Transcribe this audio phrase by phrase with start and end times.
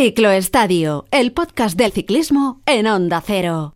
[0.00, 3.74] Ciclo Estadio, el podcast del ciclismo en Onda Cero.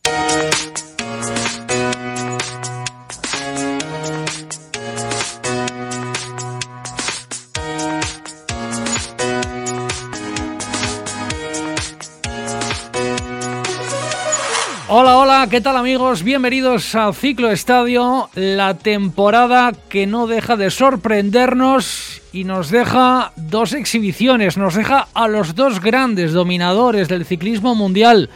[14.88, 16.22] Hola, hola, ¿qué tal amigos?
[16.22, 23.74] Bienvenidos a Ciclo Estadio, la temporada que no deja de sorprendernos y nos deja dos
[23.74, 28.30] exhibiciones, nos deja a los dos grandes dominadores del ciclismo mundial,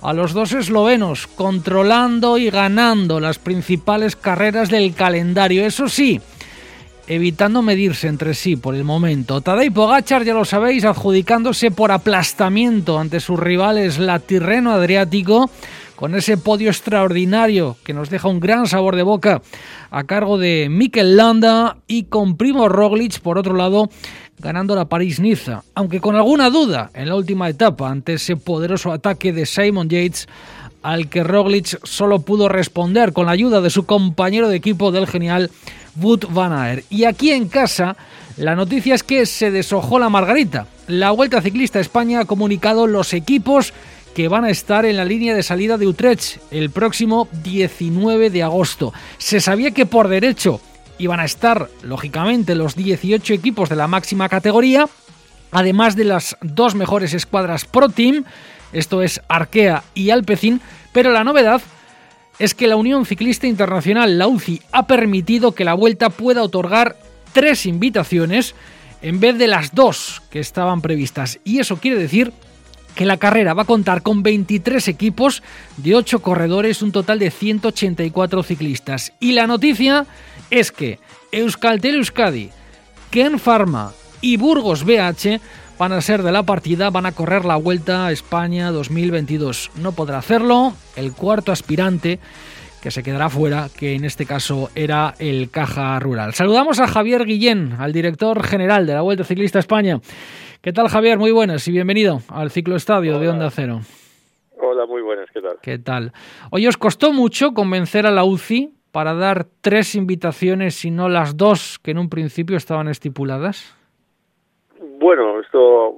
[0.00, 5.66] a los dos eslovenos, controlando y ganando las principales carreras del calendario.
[5.66, 6.20] Eso sí,
[7.06, 9.40] evitando medirse entre sí por el momento.
[9.40, 15.50] Tadej Pogachar, ya lo sabéis, adjudicándose por aplastamiento ante sus rivales la Tirreno Adriático
[15.96, 19.42] con ese podio extraordinario que nos deja un gran sabor de boca
[19.90, 23.88] a cargo de Mikel Landa y con Primo Roglic, por otro lado,
[24.38, 29.32] ganando la París-Niza, aunque con alguna duda en la última etapa ante ese poderoso ataque
[29.32, 30.26] de Simon Yates
[30.82, 35.06] al que Roglic solo pudo responder con la ayuda de su compañero de equipo del
[35.06, 35.50] genial
[35.96, 36.84] Wout van Aert.
[36.90, 37.96] Y aquí en casa,
[38.36, 40.66] la noticia es que se deshojó la margarita.
[40.86, 43.72] La Vuelta Ciclista España ha comunicado los equipos
[44.14, 48.42] que van a estar en la línea de salida de Utrecht el próximo 19 de
[48.42, 48.92] agosto.
[49.18, 50.60] Se sabía que por derecho
[50.98, 54.88] iban a estar, lógicamente, los 18 equipos de la máxima categoría,
[55.50, 58.24] además de las dos mejores escuadras Pro Team,
[58.72, 60.60] esto es Arkea y Alpecin,
[60.92, 61.60] pero la novedad
[62.38, 66.96] es que la Unión Ciclista Internacional, la UCI, ha permitido que la vuelta pueda otorgar
[67.32, 68.54] tres invitaciones
[69.02, 71.38] en vez de las dos que estaban previstas.
[71.44, 72.32] Y eso quiere decir
[72.94, 75.42] que la carrera va a contar con 23 equipos
[75.76, 79.12] de 8 corredores, un total de 184 ciclistas.
[79.20, 80.06] Y la noticia
[80.50, 80.98] es que
[81.32, 82.50] Euskaltel Euskadi,
[83.10, 85.40] Ken Pharma y Burgos BH
[85.78, 89.72] van a ser de la partida, van a correr la Vuelta a España 2022.
[89.76, 92.20] No podrá hacerlo el cuarto aspirante
[92.80, 96.34] que se quedará fuera, que en este caso era el Caja Rural.
[96.34, 100.00] Saludamos a Javier Guillén, al director general de la Vuelta Ciclista España.
[100.64, 101.18] ¿Qué tal, Javier?
[101.18, 103.80] Muy buenas y bienvenido al Ciclo Estadio de Onda Cero.
[104.56, 105.58] Hola, muy buenas, ¿qué tal?
[105.62, 106.12] ¿Qué tal?
[106.50, 111.36] Hoy os costó mucho convencer a la UCI para dar tres invitaciones y no las
[111.36, 113.76] dos que en un principio estaban estipuladas.
[114.80, 115.96] Bueno, esto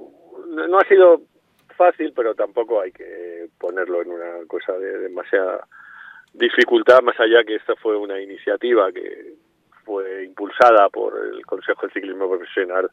[0.67, 1.21] no ha sido
[1.77, 5.65] fácil, pero tampoco hay que ponerlo en una cosa de demasiada
[6.33, 9.35] dificultad, más allá que esta fue una iniciativa que
[9.85, 12.91] fue impulsada por el Consejo de Ciclismo Profesional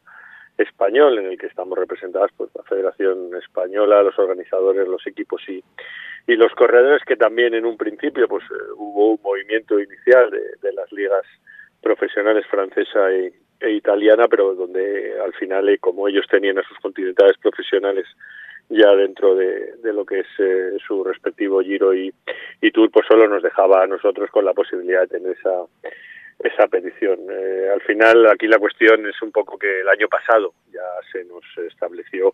[0.57, 5.63] español en el que estamos representadas pues la Federación Española, los organizadores, los equipos y,
[6.27, 10.73] y los corredores que también en un principio pues eh, hubo un movimiento inicial de,
[10.73, 11.25] las ligas
[11.81, 16.77] profesionales francesa e, e, italiana, pero donde al final eh, como ellos tenían a sus
[16.79, 18.05] continentales profesionales
[18.69, 22.11] ya dentro de, de lo que es eh, su respectivo Giro y
[22.73, 25.65] Tour, pues solo nos dejaba a nosotros con la posibilidad de tener esa
[26.39, 27.19] esa petición.
[27.29, 30.81] Eh, al final, aquí la cuestión es un poco que el año pasado ya
[31.11, 32.33] se nos estableció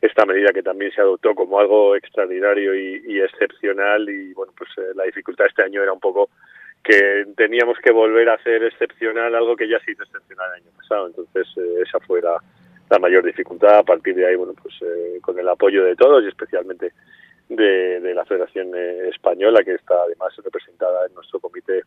[0.00, 4.92] esta medida que también se adoptó como algo extraordinario y, excepcional y bueno, pues eh,
[4.94, 6.30] la dificultad este año era un poco
[6.84, 10.70] que teníamos que volver a hacer excepcional algo que ya se hizo excepcional el año
[10.76, 11.08] pasado.
[11.08, 12.40] Entonces, eh, esa fue la,
[13.00, 13.78] mayor dificultad.
[13.78, 14.74] A partir de ahí, bueno, pues
[15.20, 16.92] con el apoyo de todos y especialmente
[17.48, 21.82] de, de la Federación Española, que está además representada en nuestro comité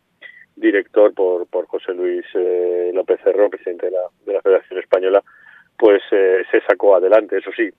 [0.56, 5.24] director por, por José Luis eh, López Cerro, presidente de la, de la Federación Española,
[5.78, 7.38] pues eh, se sacó adelante.
[7.38, 7.70] Eso sí,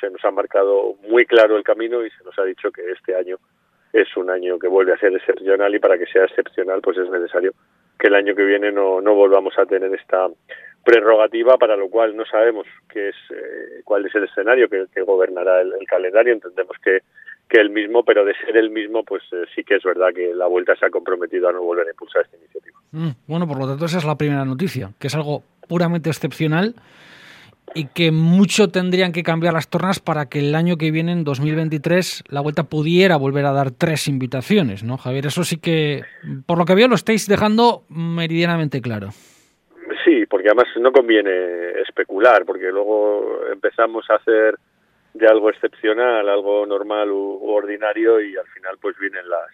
[0.00, 3.14] se nos ha marcado muy claro el camino y se nos ha dicho que este
[3.14, 3.36] año
[3.92, 7.10] es un año que vuelve a ser excepcional y para que sea excepcional pues es
[7.10, 7.52] necesario
[7.98, 10.28] que el año que viene no, no volvamos a tener esta
[10.84, 15.02] prerrogativa para lo cual no sabemos qué es eh, cuál es el escenario que, que
[15.02, 17.00] gobernará el, calendario entendemos que
[17.50, 20.32] que el mismo, pero de ser el mismo, pues eh, sí que es verdad que
[20.34, 22.78] la Vuelta se ha comprometido a no volver a impulsar esta iniciativa.
[22.92, 26.74] Mm, bueno, por lo tanto esa es la primera noticia, que es algo puramente excepcional
[27.74, 31.24] y que mucho tendrían que cambiar las tornas para que el año que viene, en
[31.24, 35.26] 2023, la Vuelta pudiera volver a dar tres invitaciones, ¿no, Javier?
[35.26, 36.02] Eso sí que,
[36.46, 39.10] por lo que veo, lo estáis dejando meridianamente claro.
[40.04, 41.30] Sí, porque además no conviene
[41.82, 44.56] especular, porque luego empezamos a hacer
[45.20, 49.48] de algo excepcional, algo normal u, ordinario y al final pues vienen las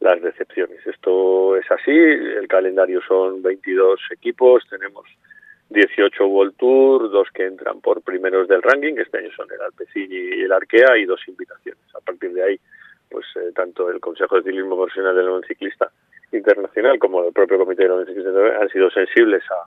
[0.00, 0.86] las decepciones.
[0.86, 5.04] Esto es así, el calendario son 22 equipos, tenemos
[5.70, 10.08] 18 World Tour, dos que entran por primeros del ranking, este año son el Alpecin
[10.10, 11.82] y el Arkea, y dos invitaciones.
[11.96, 12.60] A partir de ahí,
[13.10, 15.90] pues eh, tanto el Consejo de Ciclismo Profesional del Ciclista
[16.30, 18.30] Internacional como el propio Comité de Ciclista
[18.60, 19.66] han sido sensibles a,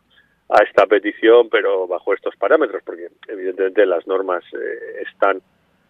[0.51, 5.42] a esta petición, pero bajo estos parámetros, porque evidentemente las normas eh, están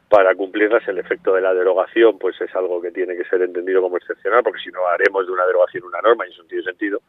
[0.07, 0.87] para cumplirlas.
[0.87, 4.43] El efecto de la derogación, pues es algo que tiene que ser entendido como excepcional,
[4.43, 7.01] porque si no haremos de una derogación una norma y eso tiene sentido.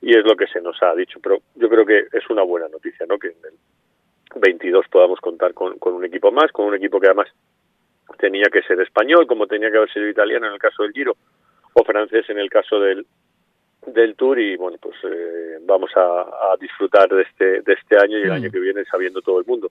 [0.00, 1.20] Y es lo que se nos ha dicho.
[1.22, 3.18] Pero yo creo que es una buena noticia, ¿no?
[3.18, 7.06] Que en el 22 podamos contar con, con un equipo más, con un equipo que
[7.06, 7.28] además
[8.18, 11.16] tenía que ser español, como tenía que haber sido italiano en el caso del Giro,
[11.72, 13.06] o francés en el caso del,
[13.86, 18.22] del Tour y bueno pues eh, vamos a, disfrutar de este de este año y
[18.22, 18.32] el mm.
[18.32, 19.70] año que viene sabiendo todo el mundo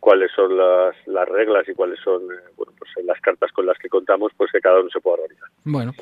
[0.00, 3.78] cuáles son las, las reglas y cuáles son eh, bueno pues las cartas con las
[3.78, 5.92] que contamos pues que cada uno se pueda organizar bueno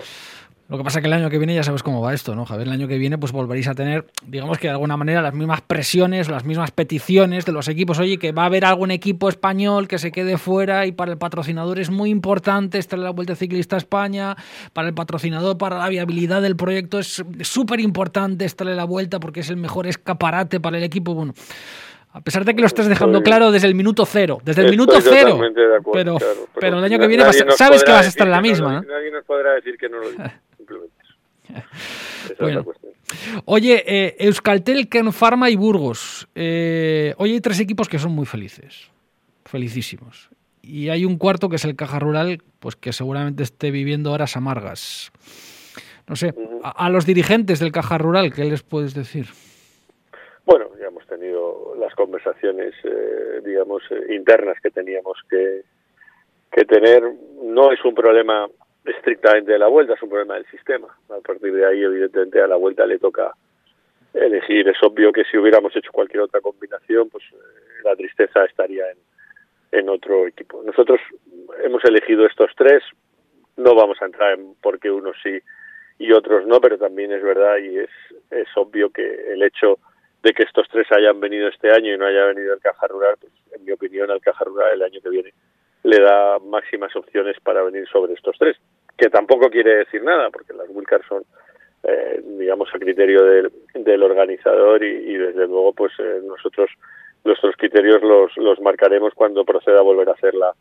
[0.72, 2.46] lo que pasa es que el año que viene ya sabes cómo va esto, ¿no,
[2.46, 2.66] Javier?
[2.66, 5.60] El año que viene pues volveréis a tener, digamos que de alguna manera, las mismas
[5.60, 7.98] presiones, las mismas peticiones de los equipos.
[7.98, 11.18] Oye, que va a haber algún equipo español que se quede fuera y para el
[11.18, 14.34] patrocinador es muy importante estar en la Vuelta Ciclista a España,
[14.72, 19.20] para el patrocinador, para la viabilidad del proyecto es súper importante estar en la Vuelta
[19.20, 21.12] porque es el mejor escaparate para el equipo.
[21.12, 21.34] Bueno,
[22.14, 25.00] a pesar de que lo estés dejando claro desde el minuto cero, desde el minuto
[25.00, 25.38] cero.
[25.92, 26.18] pero,
[26.60, 27.24] pero, el año que viene
[27.56, 28.82] sabes que vas a estar en la misma.
[28.82, 30.08] nadie nos podrá decir que no lo
[33.44, 36.28] Oye, eh, Euskaltel, Ken Pharma y Burgos.
[36.34, 38.90] Eh, hoy hay tres equipos que son muy felices.
[39.44, 40.30] Felicísimos.
[40.62, 44.36] Y hay un cuarto que es el Caja Rural, pues que seguramente esté viviendo horas
[44.36, 45.10] amargas.
[46.08, 49.26] No sé, a, los dirigentes del Caja Rural, ¿qué les puedes decir?
[50.44, 55.62] Bueno, ya hemos tenido las conversaciones, eh, digamos, internas que teníamos que,
[56.50, 57.02] que tener.
[57.42, 58.48] No es un problema
[58.84, 60.88] estrictamente de la vuelta, es un problema del sistema.
[61.08, 63.32] A partir de ahí, evidentemente, a la vuelta le toca
[64.14, 64.68] elegir.
[64.68, 67.36] Es obvio que si hubiéramos hecho cualquier otra combinación, pues eh,
[67.84, 68.98] la tristeza estaría en,
[69.72, 70.62] en otro equipo.
[70.62, 71.00] Nosotros
[71.62, 72.82] hemos elegido estos tres,
[73.56, 75.38] no vamos a entrar en por qué unos sí
[75.98, 77.90] y otros no, pero también es verdad y es,
[78.30, 79.78] es obvio que el hecho
[80.22, 83.16] de que estos tres hayan venido este año y no haya venido el Caja Rural,
[83.20, 85.32] pues en mi opinión al Caja Rural el año que viene
[85.84, 88.56] le da máximas opciones para venir sobre estos tres,
[88.96, 91.24] que tampoco quiere decir nada, porque las Wilcars son,
[91.82, 96.70] eh, digamos, a criterio del, del organizador y, desde luego, pues eh, nosotros
[97.24, 100.52] nuestros criterios los, los marcaremos cuando proceda a volver a hacer la,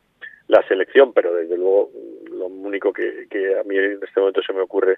[0.48, 1.90] la selección, pero desde luego
[2.32, 4.98] lo único que, que a mí en este momento se me ocurre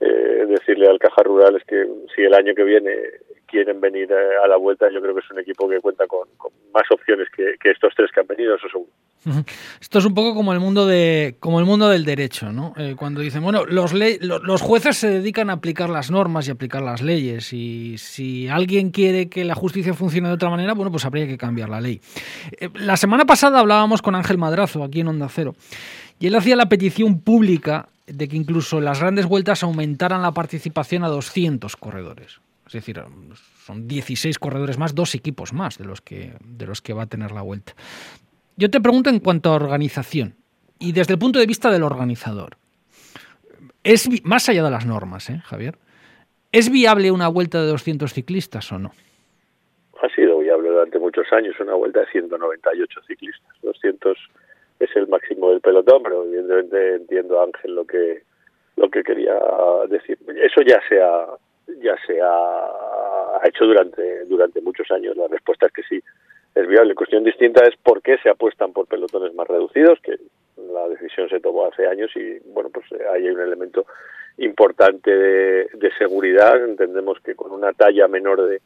[0.00, 2.90] eh, decirle al Caja Rural es que si el año que viene
[3.46, 6.28] quieren venir eh, a la vuelta, yo creo que es un equipo que cuenta con,
[6.72, 8.90] más opciones que, estos tres que han venido, eso seguro.
[9.80, 12.74] Esto es un poco como el mundo de como el mundo del derecho, ¿no?
[12.76, 16.82] Eh, cuando dicen, bueno, los, los jueces se dedican a aplicar las normas y aplicar
[16.82, 21.04] las leyes y si alguien quiere que la justicia funcione de otra manera, bueno, pues
[21.04, 22.00] habría que cambiar la ley.
[22.74, 25.54] la semana pasada hablábamos con Ángel Madrazo aquí en Onda Cero
[26.18, 31.04] y él hacía la petición pública de que incluso las grandes vueltas aumentaran la participación
[31.04, 32.40] a 200 corredores.
[32.66, 33.00] Es decir,
[33.64, 37.06] son 16 corredores más, dos equipos más de los que, de los que va a
[37.06, 37.74] tener la vuelta.
[38.56, 40.34] Yo te pregunto en cuanto a organización
[40.78, 42.56] y desde el punto de vista del organizador.
[43.84, 45.76] Es más allá de las normas, ¿eh, Javier.
[46.50, 48.90] ¿Es viable una vuelta de 200 ciclistas o no?
[50.02, 53.56] Ha sido viable durante muchos años una vuelta de 198 ciclistas.
[53.62, 54.18] 200
[54.80, 58.22] es el máximo del pelotón, pero evidentemente entiendo Ángel lo que
[58.76, 59.34] lo que quería
[59.88, 60.18] decir.
[60.28, 61.26] Eso ya se ha
[61.80, 65.16] ya se ha, hecho durante durante muchos años.
[65.16, 66.02] La respuesta es que sí
[66.54, 66.90] es viable.
[66.90, 70.16] La cuestión distinta es por qué se apuestan por pelotones más reducidos, que
[70.56, 73.86] la decisión se tomó hace años y bueno, pues ahí hay un elemento
[74.38, 76.64] importante de, de seguridad.
[76.64, 78.60] Entendemos que con una talla menor de,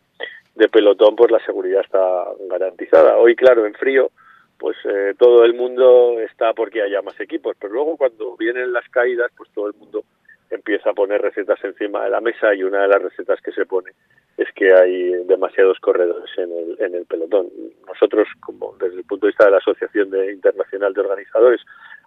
[0.55, 3.17] de pelotón, pues la seguridad está garantizada.
[3.17, 4.11] Hoy, claro, en frío,
[4.59, 8.89] pues eh, todo el mundo está porque haya más equipos, pero luego cuando vienen las
[8.91, 10.05] caídas, pues todo el mundo
[10.50, 13.66] empieza a poner recetas encima de la mesa y una de las recetas que se
[13.66, 13.92] pone
[14.37, 17.49] es que hay demasiados corredores en el, en el pelotón.
[17.87, 21.61] Nosotros, como desde el punto de vista de la Asociación de Internacional de Organizadores,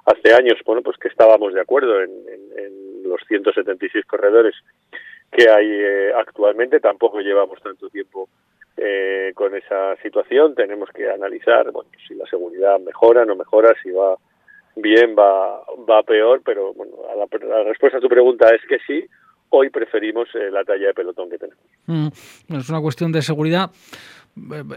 [0.06, 2.12] hace años, bueno, pues que estábamos de acuerdo en,
[2.58, 4.56] en, los 176 corredores
[5.32, 8.28] que hay eh, actualmente, tampoco llevamos tanto tiempo
[8.78, 10.56] eh, con esa situación.
[10.56, 14.16] Tenemos que analizar bueno, si la seguridad mejora, no mejora, si va
[14.76, 19.06] bien, va, va peor, pero bueno, la, respuesta a tu pregunta es que sí.
[19.56, 21.64] Hoy preferimos eh, la talla de pelotón que tenemos.
[21.86, 22.08] Mm,
[22.58, 23.70] es una cuestión de seguridad.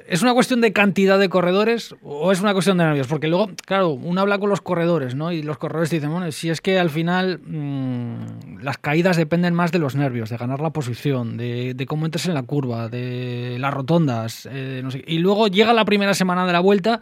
[0.06, 3.06] ¿Es una cuestión de cantidad de corredores o es una cuestión de nervios?
[3.06, 5.32] Porque luego, claro, uno habla con los corredores, ¿no?
[5.32, 9.72] Y los corredores dicen, bueno, si es que al final mm, las caídas dependen más
[9.72, 13.72] de los nervios, de ganar la posición, de, cómo entres en la curva, de las
[13.72, 15.02] rotondas, eh, no sé.
[15.06, 17.00] Y luego llega la primera semana de la vuelta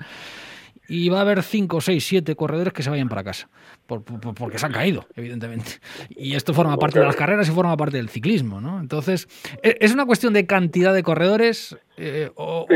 [0.89, 3.49] y va a haber 5, 6, 7 corredores que se vayan para casa,
[3.87, 5.73] porque se han caído, evidentemente.
[6.11, 8.81] Y esto forma parte de las carreras y forma parte del ciclismo, ¿no?
[8.81, 9.29] Entonces,
[9.63, 12.67] ¿e-, ¿es una cuestión de cantidad de corredores eh, o,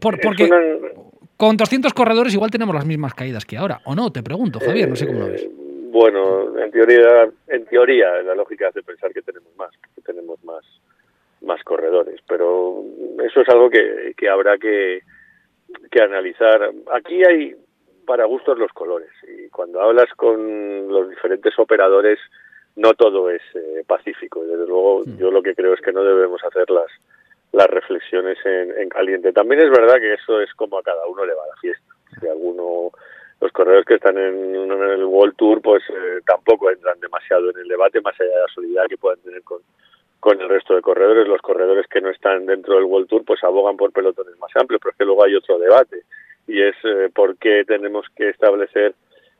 [0.00, 0.50] porque
[1.36, 4.12] con 200 corredores igual tenemos las mismas caídas que ahora, o no?
[4.12, 5.42] Te pregunto, Javier, no sé cómo lo ves.
[5.42, 5.50] Eh,
[5.92, 10.64] bueno, en teoría, en teoría, la lógica hace pensar que tenemos más, que tenemos más,
[11.42, 12.84] más corredores, pero
[13.24, 15.00] eso es algo que, que habrá que,
[15.90, 16.70] que analizar.
[16.92, 17.56] Aquí hay
[18.06, 22.18] para gustos los colores y cuando hablas con los diferentes operadores
[22.76, 24.44] no todo es eh, pacífico.
[24.44, 25.18] Desde luego, mm.
[25.18, 26.90] yo lo que creo es que no debemos hacer las,
[27.52, 29.32] las reflexiones en, en, caliente.
[29.32, 31.94] También es verdad que eso es como a cada uno le va la fiesta.
[32.20, 32.90] Si alguno
[33.40, 37.68] los corredores que están en, el World Tour pues eh, tampoco entran demasiado en el
[37.68, 39.60] debate más allá de la solidaridad que puedan tener con,
[40.20, 41.26] con el resto de corredores.
[41.26, 44.80] Los corredores que no están dentro del World Tour pues abogan por pelotones más amplios,
[44.82, 46.02] pero es que luego hay otro debate
[46.46, 48.94] y es eh, por qué tenemos que establecer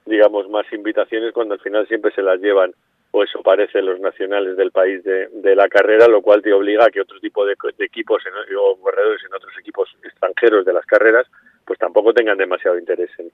[0.07, 2.73] digamos más invitaciones cuando al final siempre se las llevan
[3.13, 6.85] o eso parece los nacionales del país de, de la carrera, lo cual te obliga
[6.85, 8.23] a que otro tipo de, equipos
[8.57, 11.27] o corredores en otros equipos extranjeros de las carreras
[11.65, 13.31] pues tampoco tengan demasiado interés en,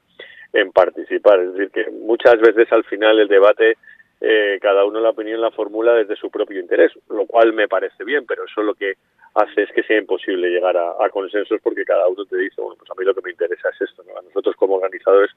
[0.52, 1.40] en participar.
[1.40, 3.76] Es decir, que muchas veces al final el debate,
[4.20, 8.04] eh, cada uno la opinión la formula desde su propio interés, lo cual me parece
[8.04, 8.94] bien, pero eso lo que
[9.34, 12.90] hace es que sea imposible llegar a, consensos porque cada uno te dice, bueno, pues
[12.90, 15.30] a mí lo que me interesa es esto, a nosotros como organizadores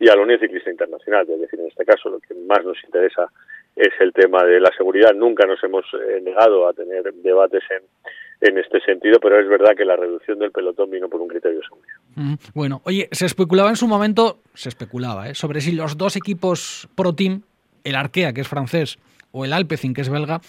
[0.00, 2.82] y a la Unión Ciclista Internacional, es decir, en este caso lo que más nos
[2.84, 3.28] interesa
[3.76, 5.12] es el tema de la seguridad.
[5.14, 7.82] Nunca nos hemos eh, negado a tener debates en,
[8.40, 11.60] en este sentido, pero es verdad que la reducción del pelotón vino por un criterio
[11.62, 12.38] seguridad.
[12.54, 15.34] Bueno, oye, se especulaba en su momento, se especulaba, ¿eh?
[15.34, 17.42] sobre si los dos equipos pro team,
[17.84, 18.98] el Arkea, que es francés,
[19.30, 20.40] o el Alpecin, que es belga,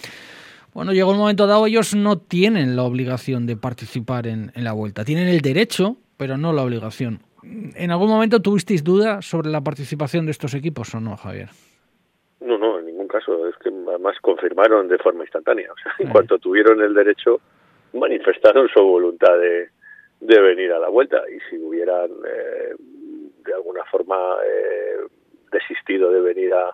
[0.73, 4.73] bueno, llegó un momento dado, ellos no tienen la obligación de participar en, en la
[4.73, 5.05] vuelta.
[5.05, 7.19] Tienen el derecho, pero no la obligación.
[7.43, 11.47] ¿En algún momento tuvisteis duda sobre la participación de estos equipos o no, Javier?
[12.41, 13.47] No, no, en ningún caso.
[13.47, 15.69] Es que además confirmaron de forma instantánea.
[15.71, 17.39] O sea, en cuanto tuvieron el derecho,
[17.93, 19.69] manifestaron su voluntad de,
[20.19, 22.75] de venir a la vuelta y si hubieran eh,
[23.45, 25.07] de alguna forma eh,
[25.51, 26.71] desistido de venir a,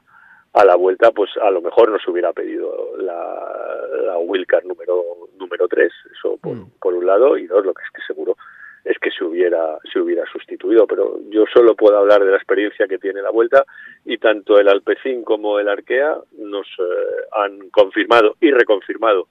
[0.53, 5.03] a la vuelta, pues a lo mejor nos hubiera pedido la, la Wilcar número
[5.37, 6.71] número 3, eso por, mm.
[6.79, 8.35] por, un lado, y dos, lo que es que seguro
[8.83, 12.87] es que se hubiera se hubiera sustituido, pero yo solo puedo hablar de la experiencia
[12.87, 13.65] que tiene la vuelta
[14.05, 19.27] y tanto el Alpecin como el Arkea nos eh, han confirmado y reconfirmado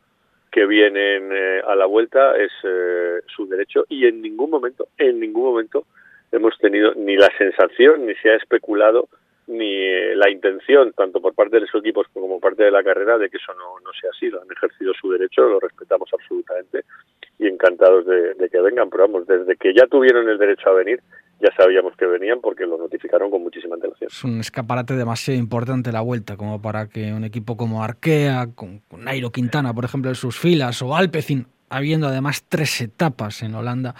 [0.50, 5.18] que vienen eh, a la vuelta es eh, su derecho y en ningún momento, en
[5.20, 5.84] ningún momento
[6.32, 9.08] hemos tenido ni la sensación ni se ha especulado
[9.46, 12.82] ni eh, la intención, tanto por parte de los equipos como por parte de la
[12.82, 14.26] carrera, de que eso no, sea así.
[14.26, 16.84] Han ejercido su derecho, lo respetamos absolutamente
[17.38, 18.90] y encantados de, que vengan.
[18.90, 21.00] Pero vamos, desde que ya tuvieron el derecho a venir,
[21.40, 24.08] ya sabíamos que venían porque lo notificaron con muchísima antelación.
[24.12, 28.82] Es un escaparate demasiado importante la vuelta como para que un equipo como Arkea, con,
[28.98, 33.94] Nairo Quintana, por ejemplo, en sus filas, o Alpecin, habiendo además tres etapas en Holanda,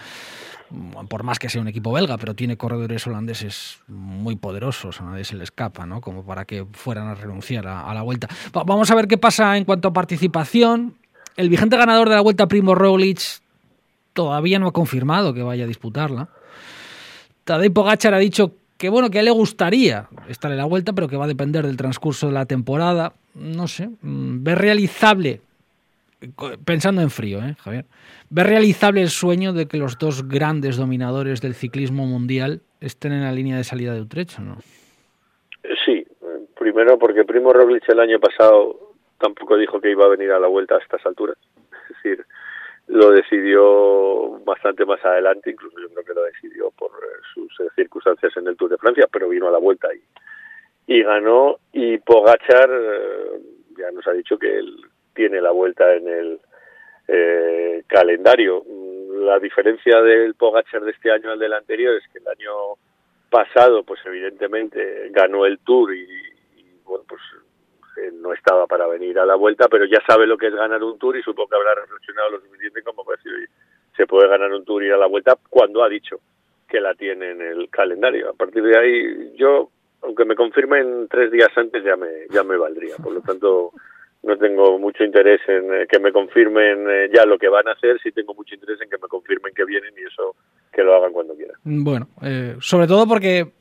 [1.09, 5.23] por más que sea un equipo belga, pero tiene corredores holandeses muy poderosos, a nadie
[5.23, 6.01] se le escapa, ¿no?
[6.01, 8.27] Como para que fueran a renunciar a, la vuelta.
[8.53, 10.95] vamos a ver qué pasa en cuanto a participación.
[11.37, 13.21] El vigente ganador de la vuelta, Primo Roglic,
[14.13, 16.29] todavía no ha confirmado que vaya a disputarla.
[17.43, 21.15] Tadej Pogacar ha dicho que bueno, que le gustaría estar en la vuelta, pero que
[21.15, 23.13] va a depender del transcurso de la temporada.
[23.35, 25.41] No sé, mm, ¿ve realizable,
[26.65, 27.85] pensando en frío, ¿eh, Javier?
[28.29, 33.23] ¿Ve realizable el sueño de que los dos grandes dominadores del ciclismo mundial estén en
[33.23, 34.57] la línea de salida de Utrecht o no?
[35.85, 36.05] Sí,
[36.57, 40.47] primero porque Primo Roglic el año pasado tampoco dijo que iba a venir a la
[40.47, 41.37] vuelta a estas alturas.
[41.89, 42.25] Es decir,
[42.87, 47.69] lo decidió bastante más adelante, incluso yo creo que lo decidió por eh, sus eh,
[47.75, 51.57] circunstancias en el Tour de Francia, pero vino a la vuelta y, y ganó.
[51.71, 53.41] Y Pogachar eh,
[53.77, 54.81] ya nos ha dicho que él
[55.13, 56.39] tiene la vuelta en el
[57.87, 58.63] calendario.
[59.13, 62.75] La diferencia del Pogachar de este año al del anterior es que el año
[63.29, 66.07] pasado, pues evidentemente ganó el Tour y,
[66.85, 67.21] bueno, pues
[68.13, 70.97] no estaba para venir a la vuelta, pero ya sabe lo que es ganar un
[70.97, 73.49] tour y supongo que habrá reflexionado lo suficiente como para decir,
[73.95, 76.19] se puede ganar un tour y ir a la vuelta cuando ha dicho
[76.67, 78.29] que la tiene en el calendario.
[78.29, 79.69] A partir de ahí, yo,
[80.01, 82.95] aunque me confirmen tres días antes, ya me, ya me valdría.
[82.95, 83.71] Por lo tanto,
[84.23, 87.71] no tengo mucho interés en eh, que me confirmen eh, ya lo que van a
[87.71, 90.35] hacer, sí tengo mucho interés en que me confirmen que vienen y eso
[90.71, 91.55] que lo hagan cuando quieran.
[91.63, 93.51] Bueno, eh, sobre todo porque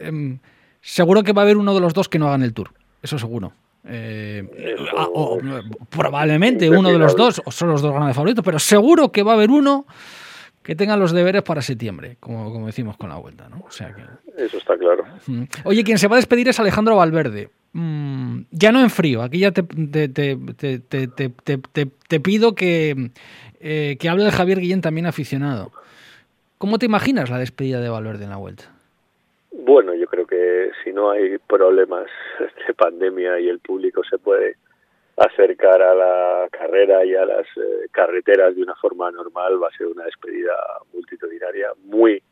[0.00, 0.38] em,
[0.80, 2.70] seguro que va a haber uno de los dos que no hagan el tour,
[3.02, 3.52] eso seguro.
[3.90, 5.08] Eh, ah,
[5.88, 9.32] probablemente uno de los dos, o son los dos grandes favoritos, pero seguro que va
[9.32, 9.86] a haber uno
[10.62, 13.64] que tengan los deberes para septiembre, como, como decimos con la vuelta, ¿no?
[13.66, 14.02] O sea que...
[14.36, 15.04] Eso está claro.
[15.64, 17.48] Oye, quien se va a despedir es Alejandro Valverde.
[17.72, 23.10] Mm, ya no en frío, aquí ya te, te, te, te pido que,
[23.60, 25.70] eh, que hable de Javier Guillén también aficionado.
[26.58, 28.64] ¿Cómo te imaginas la despedida de Valverde en la vuelta?
[29.52, 32.06] Bueno, yo creo que si no hay problemas
[32.66, 34.56] de pandemia y el público se puede
[35.16, 39.76] acercar a la carrera y a las eh, carreteras de una forma normal, va a
[39.76, 40.54] ser una despedida
[40.92, 42.22] multitudinaria muy,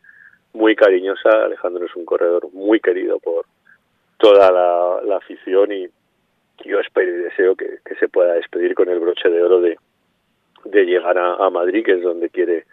[0.53, 1.45] muy cariñosa.
[1.45, 3.45] Alejandro es un corredor muy querido por
[4.19, 5.89] toda la, afición y
[6.65, 9.79] yo espero y deseo que, se pueda despedir con el broche de oro de,
[10.65, 12.65] de llegar a Madrid, que es donde quiere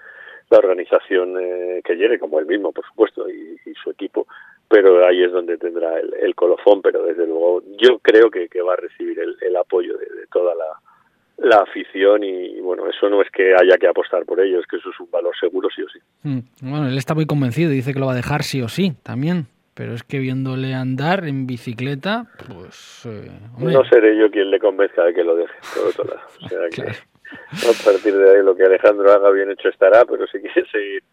[0.54, 4.28] la organización eh, que llegue, como él mismo, por supuesto, y, su equipo,
[4.70, 8.78] pero ahí es donde tendrá el, colofón, pero desde luego yo creo que, va a
[8.78, 13.88] recibir el, apoyo de, toda la, afición y, bueno, eso no es que haya que
[13.88, 16.00] apostar por ello, es que eso es un valor seguro sí o sí.
[16.22, 18.94] Mm, bueno, él está muy convencido, dice que lo va a dejar sí o sí,
[19.04, 19.48] también.
[19.76, 23.06] Pero es que viéndole andar en bicicleta, pues...
[23.06, 26.28] Eh, no seré yo quien le convenza de que lo deje, por otro lado.
[26.44, 30.28] O sea que a partir de ahí lo que Alejandro haga bien hecho estará, pero
[30.28, 31.04] si quiere seguir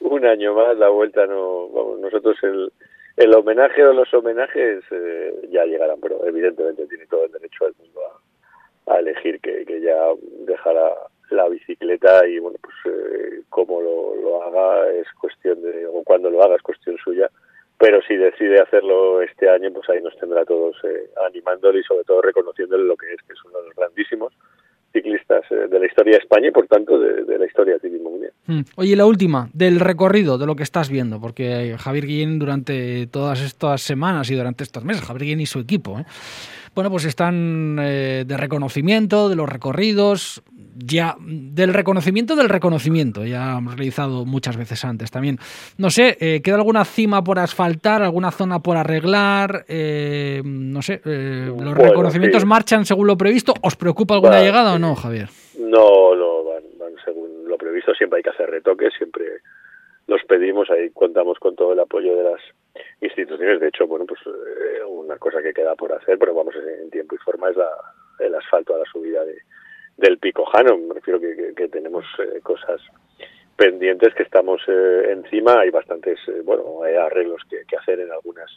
[0.00, 2.72] un año más, la vuelta no, vamos, nosotros el,
[3.16, 7.74] el homenaje o los homenajes eh, ya llegarán, pero evidentemente tiene todo el derecho del
[7.78, 8.00] mundo
[8.86, 9.96] a, a elegir que, que, ya
[10.46, 10.90] dejará
[11.30, 16.30] la bicicleta y bueno, pues eh, cómo lo, lo haga es cuestión de, o cuando
[16.30, 17.30] lo haga es cuestión suya,
[17.80, 22.04] pero si decide hacerlo este año, pues ahí nos tendrá todos eh, animándole y sobre
[22.04, 24.34] todo reconociéndole lo que es, que es uno de los grandísimos
[24.92, 28.10] ciclistas eh, de la historia de España y por tanto de, la historia del ciclismo
[28.10, 28.32] mundial.
[28.46, 28.60] Mm.
[28.76, 33.40] Oye, la última, del recorrido, de lo que estás viendo, porque Javier Guillén durante todas
[33.40, 36.04] estas semanas y durante estos meses, Javier Guillén y su equipo, ¿eh?
[36.74, 40.42] Bueno, pues están eh, de reconocimiento de los recorridos,
[40.76, 45.38] ya del reconocimiento del reconocimiento, ya hemos realizado muchas veces antes también.
[45.78, 49.64] No sé, eh, ¿queda alguna cima por asfaltar, alguna zona por arreglar?
[49.68, 53.52] Eh, no sé, ¿los reconocimientos marchan según lo previsto?
[53.62, 55.28] ¿Os preocupa alguna llegada o no, Javier?
[55.58, 59.24] No, no, van, van según lo previsto, siempre hay que hacer retoques, siempre
[60.06, 62.40] los pedimos, ahí contamos con todo el apoyo de las
[63.00, 63.60] instituciones.
[63.60, 67.14] De hecho, bueno, pues eh, una cosa que queda por hacer, pero vamos en tiempo
[67.14, 67.70] y forma, es la,
[68.18, 69.38] el asfalto a la subida de,
[69.96, 70.76] del Pico Jano.
[70.76, 72.80] Me refiero que, que, tenemos eh, cosas
[73.56, 75.60] pendientes que estamos eh, encima.
[75.60, 78.50] Hay bastantes, bueno, hay arreglos que, hacer en algunas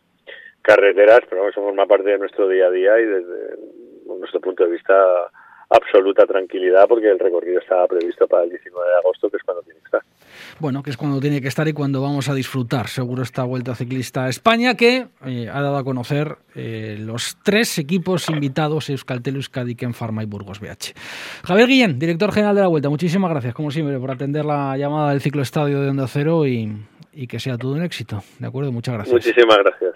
[0.62, 3.58] carreteras, pero vamos, somos una parte de nuestro día a día y desde
[4.06, 5.30] nuestro punto de vista
[5.74, 9.64] absoluta tranquilidad porque el recorrido estaba previsto para el 19 de agosto, que es cuando
[9.64, 10.02] tiene que estar.
[10.60, 13.76] Bueno, que es cuando tiene que estar y cuando vamos a disfrutar, seguro, esta Vuelta
[13.76, 19.36] Ciclista a España, que eh, ha dado a conocer eh, los tres equipos invitados, Euskaltel,
[19.36, 20.94] Euskadi, Pharma y Burgos BH.
[21.46, 25.12] Javier Guillén, director general de la Vuelta, muchísimas gracias, como siempre, por atender la llamada
[25.12, 26.72] del ciclo estadio de Onda Cero y,
[27.12, 28.20] y que sea todo un éxito.
[28.40, 28.72] ¿De acuerdo?
[28.72, 29.14] Muchas gracias.
[29.14, 29.94] Muchísimas gracias.